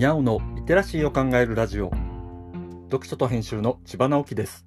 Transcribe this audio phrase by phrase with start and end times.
[0.00, 1.90] にゃおのリテラシーを考えるラジオ。
[2.84, 4.64] 読書と編集の千葉直樹です。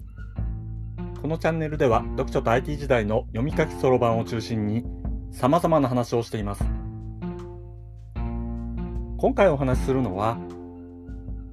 [1.24, 4.86] このチャンネルでは読書と IT 時代の読み書きそろばんを中心に
[5.32, 6.64] 様々な話をしています。
[9.18, 10.38] 今回お話しするのは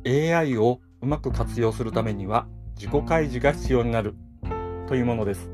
[0.04, 4.14] AI をうまく活用するためには自己開示が必要になる
[4.88, 5.50] というものです。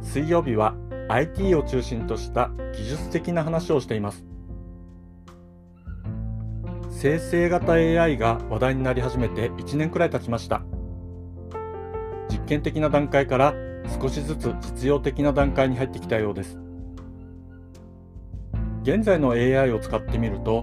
[0.00, 0.74] 水曜日は
[1.10, 4.24] IT を中心とした技術的な話をしています。
[7.00, 10.62] 生成型 AI が話題になり始めて1年くらい経ちました。
[12.28, 13.54] 実験的な段階から
[14.02, 16.58] 少しずつ実用的な段階に入ってきたようです。
[18.82, 20.62] 現在の AI を使ってみると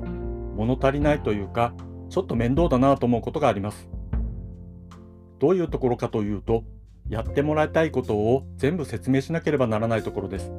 [0.57, 1.73] 物足りないというか
[2.09, 3.87] ちょっと面倒だなと思うことがあります。
[5.39, 6.65] どういうところかというと
[7.07, 10.49] やってもらいたいことを全部説明しなければならないところです。
[10.51, 10.57] こ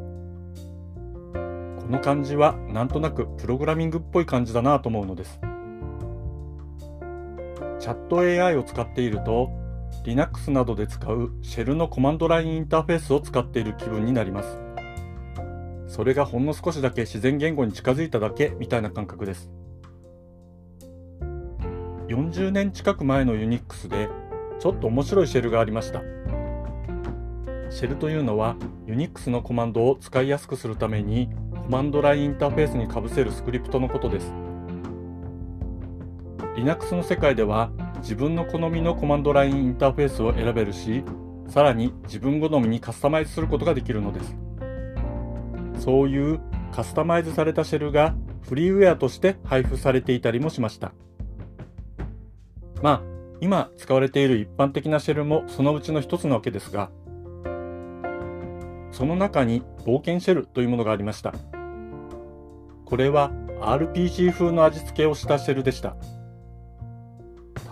[1.90, 5.38] の感じはなんとなくプログラミングっぽい感じだなと思うのです。
[7.78, 9.50] チャット AI を使っていると
[10.04, 14.58] Linux などで使うシェルのコマンドラインインターフェースを使っている気分になります。
[15.88, 19.50] それがほんの少しだけ自然言語に近づいただけみたいな感覚です。
[22.08, 24.08] 40年近く前の Unix で
[24.60, 26.02] ちょっと面白いシェルがありました。
[27.70, 31.28] シェルというのは Unix のコマンドを使いやすくするために
[31.62, 34.45] コマンドラインインターフェースにかぶせるスクリプトのことです。
[36.56, 41.04] Linux の世界では自分の好みのコマンドラインインターフェースを選べるし
[41.48, 44.36] さらに自分好みにカスタマイズすることができるのです。
[45.78, 46.40] そういう
[46.72, 50.92] カスタマイズされたシェルがフリーウェアとして配布されていたりもしました。
[52.82, 53.02] まあ
[53.40, 56.90] 今使われている一般的なシェルもそのうちの一つなわけですが
[58.90, 61.34] その中に冒険シェルというものがありました。
[62.86, 65.96] これは RPG 風の味付けをしたシェルでした。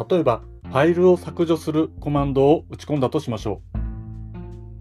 [0.08, 3.78] 例えばファイルを削除するコマンドを打ち込んだとしましょう。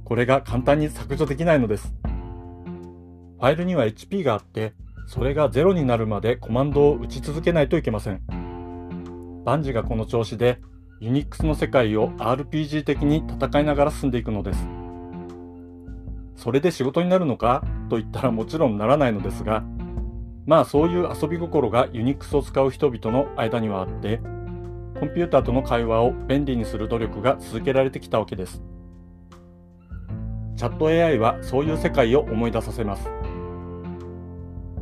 [0.05, 1.93] これが簡単に削除できないのです。
[3.39, 4.73] ファイルには HP があって
[5.07, 8.21] それが0になるまでコマンドを打ち続けないといけません。
[9.45, 10.61] バンジがこの調子で
[11.01, 14.67] Unix の世界を RPG 的に戦いながら進んでいくのです。
[16.37, 19.63] それで仕事になるのかと言ったらもちろんならないのですが、
[20.45, 24.21] まあそういう遊び心が Unix を使う人々の間にはあって、
[24.99, 28.61] コンピューターとの会話を便利にする努力が続けられてきたわけです。
[30.55, 33.09] チャット AI はそういう世界を思い出させます。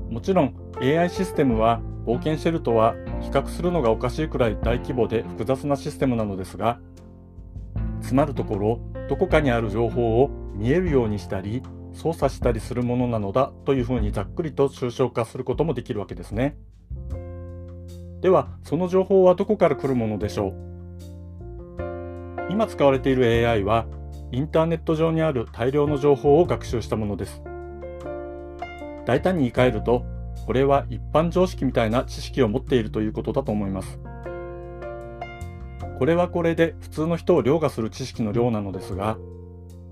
[0.09, 6.79] もちろん AI システムは冒険シェルとは比較するのがおかしいくらい大規模で複雑なシステムなのですが、
[8.01, 11.61] つまるところ、どこかにある情報を見えるようにしたり、
[11.93, 16.57] 操作したりするものなのだというふうにざっくりと抽象化することもできるわけですね。
[18.21, 20.53] では、その情報はどこから来るものでしょう？
[22.49, 23.87] 今使われている AI は、
[24.31, 27.41] インターネット上にある大量の情報を学習したものです。
[29.05, 30.05] 大胆に言い換えると、
[30.45, 33.99] これは一般常識みたいな知識を持っているということだと思います。
[35.97, 39.17] これはこれで普通の人を凌駕する知識の量なのですが、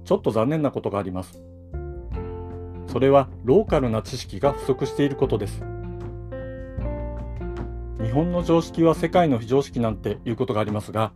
[0.05, 1.41] ちょっと残念なことがあります。
[2.87, 5.63] それはローカルな知識が不足していることです。
[8.09, 11.11] 日本の常識は世界の非常識なんていうことがありますが、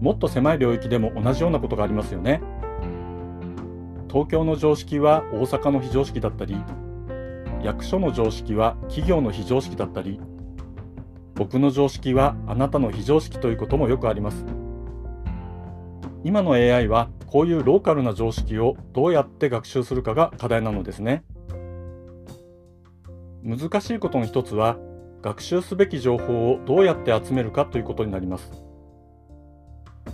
[0.00, 2.40] もっと狭い領域でも同じようなことがありますよね。
[4.08, 6.56] 東京の常識は大阪の非常識だったり、
[7.64, 10.20] 役所の常識は企業の非常識だったり、
[11.34, 14.44] 僕の常識はあなたの非常識ということもよくあります。
[16.22, 21.24] 今の AI はこういうローカルな常識をどうやって学習するかが課題なのですね。
[23.42, 24.78] 難しいことの一つは、
[25.22, 28.50] 学習すべき情報をどうやって集めるかということになります。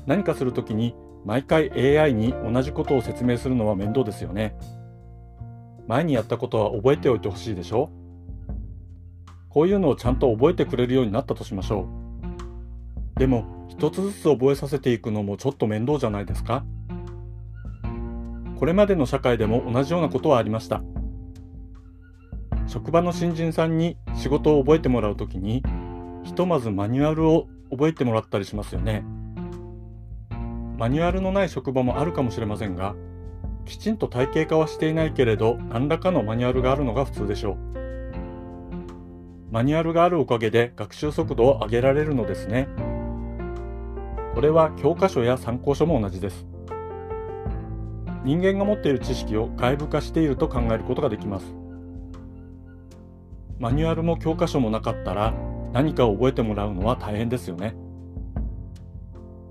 [0.07, 0.95] 何かするときに
[1.25, 4.57] 毎回 AI に同じことを説明するのは面倒ですよね。
[5.87, 7.91] 前にやったことは覚えておいてほしいでしょ
[9.49, 11.89] こういうのをちゃんと覚えてくれるようになったとしましょ
[13.17, 13.19] う。
[13.19, 16.65] でも、一つずつ覚えさせていくのもちょっと面倒じゃないですか
[18.59, 20.83] これまでの社会でも同じようなことはありました。
[22.67, 25.63] 職場の新人さんに仕事を覚えてもらうときに、
[26.25, 29.05] ひとまずマニュアルを覚えてもらったりしますよね。
[30.77, 32.95] マニュアルのない職場もあるかもしれませんが、
[33.65, 37.57] きちんと体系化はしていないけれど何らかのマニュアルがあるのが普通でしょう。
[39.51, 42.69] マニュアルがあるおかげで学習速度を上げられるのですね。
[44.35, 46.47] これは教科書や参考書も同じです。
[48.25, 51.66] 人間が持っている知識を外部化していると考えることができます。
[53.59, 55.33] マニュアルも教科書もなかったら
[55.73, 57.75] 何かを覚えてもらうのは大変ですよね。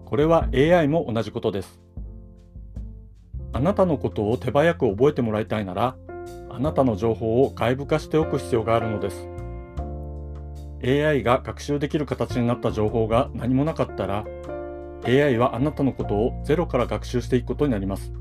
[0.06, 1.82] これは AI も同じことです。
[3.54, 5.96] あなたのことを手早く覚えてもらいたいなら、
[6.50, 9.28] あなたの情報を外部化しておく必要があるのです。
[10.84, 14.26] AI が学習できる形になった情報が何もなかったら、
[15.06, 18.14] AI はあなたのことをゼロから学習していくことになります。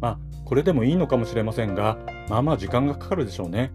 [0.00, 1.98] まあ、これでもいいのかもしれませんが、
[2.28, 3.72] まあまあ時間がかかるでしょうね。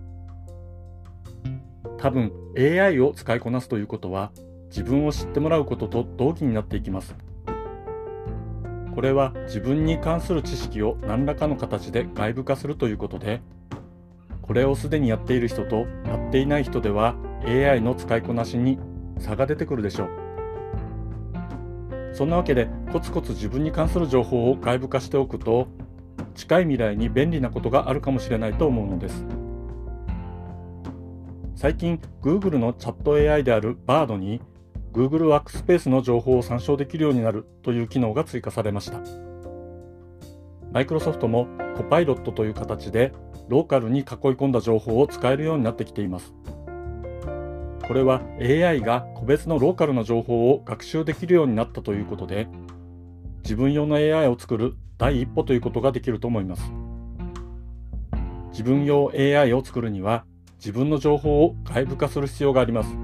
[2.03, 4.33] 多分 AI を使いこなすということは、
[4.67, 7.15] 自分を知ってもらうことと同義になっていきます。
[8.93, 13.41] これは自分に関する知識を何らかの形で外部化するということで、
[14.41, 17.15] これをすでにやっている人とやっていない人では
[17.45, 18.79] AI の使いこなしに
[19.17, 20.09] 差が出てくるでしょう。
[22.11, 25.69] そんなわけでコツコツ自分に関する情報を外部化しておくと
[26.35, 29.42] 近い未来に便利なことがあるかもしれないと思うのです。
[31.63, 34.41] 最近 Google のチャット AI である Bard に
[34.91, 38.99] Google ワークスペースの情報を参照できるようになるという機能が追加されました。
[40.73, 43.13] マイクロソフトもコパイロットという形で
[43.47, 46.33] ローカルに囲い込んだ情報を使えるようになってきています。
[47.87, 52.49] これは AI が個別のローカルな情報を学習できるようになったということで、
[53.43, 56.73] 自分用の AI を作る第一歩ということができると思います。
[58.51, 60.25] 自分用 AI を作るには
[60.63, 62.95] 自分の情報を外部化する必要があります。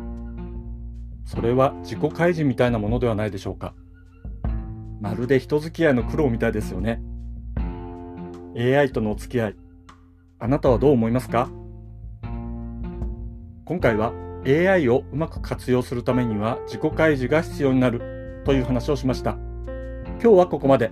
[1.25, 3.73] それは自己開示みたいなものではないでしょうか。
[5.01, 7.01] まるで人付き合いの苦労みたいですよね。
[8.55, 9.55] AI とのお付き合い、
[10.39, 11.49] あなたはどう思いますか？
[13.65, 14.13] 今回は
[14.45, 19.37] AI をうまく活用するためには自己開示が必要になるという話をしました。
[20.21, 20.91] 今日はここまで。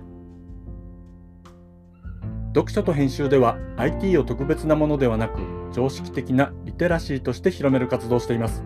[2.58, 5.38] 読書と編集では IT を特別なものではなく
[5.72, 8.64] 常識的なリテラシーとして広める活動をしています。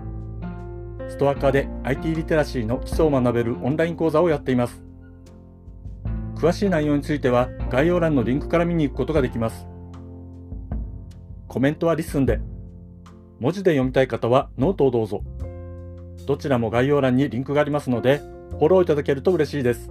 [1.11, 4.83] ストアカで IT リテラシーの基礎を学べるオンライン講座をやっています。
[6.37, 9.67] 詳しい内容については概要欄のリンクから見に行くことができます。
[11.47, 12.41] コメントは LISTEN で、
[13.41, 15.23] 文字で読みたい方はノートをどうぞ。
[16.27, 18.23] どちらも概要欄にリンクがありますので、
[18.53, 19.91] フォローいただけると嬉しいです。